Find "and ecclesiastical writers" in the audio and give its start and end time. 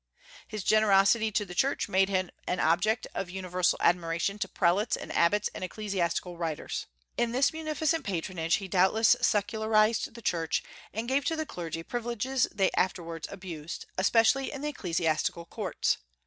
5.53-6.87